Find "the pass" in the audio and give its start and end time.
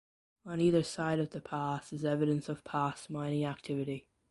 1.29-1.93